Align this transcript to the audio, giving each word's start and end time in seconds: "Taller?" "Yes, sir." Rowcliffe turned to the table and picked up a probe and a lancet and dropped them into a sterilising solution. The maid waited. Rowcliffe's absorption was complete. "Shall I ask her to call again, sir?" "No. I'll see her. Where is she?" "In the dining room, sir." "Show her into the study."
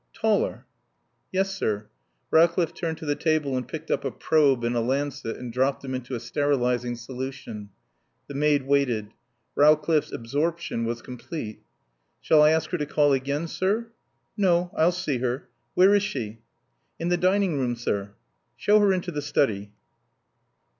"Taller?" 0.13 0.65
"Yes, 1.31 1.53
sir." 1.55 1.85
Rowcliffe 2.31 2.73
turned 2.73 2.97
to 2.97 3.05
the 3.05 3.13
table 3.13 3.55
and 3.55 3.67
picked 3.67 3.91
up 3.91 4.03
a 4.03 4.09
probe 4.09 4.63
and 4.63 4.75
a 4.75 4.79
lancet 4.79 5.37
and 5.37 5.53
dropped 5.53 5.83
them 5.83 5.93
into 5.93 6.15
a 6.15 6.19
sterilising 6.19 6.95
solution. 6.95 7.69
The 8.25 8.33
maid 8.33 8.63
waited. 8.65 9.13
Rowcliffe's 9.53 10.11
absorption 10.11 10.85
was 10.85 11.03
complete. 11.03 11.61
"Shall 12.19 12.41
I 12.41 12.49
ask 12.49 12.71
her 12.71 12.79
to 12.79 12.87
call 12.87 13.13
again, 13.13 13.45
sir?" 13.47 13.91
"No. 14.35 14.71
I'll 14.75 14.91
see 14.91 15.19
her. 15.19 15.47
Where 15.75 15.93
is 15.93 16.01
she?" 16.01 16.39
"In 16.97 17.09
the 17.09 17.15
dining 17.17 17.59
room, 17.59 17.75
sir." 17.75 18.15
"Show 18.57 18.79
her 18.79 18.91
into 18.91 19.11
the 19.11 19.21
study." 19.21 19.71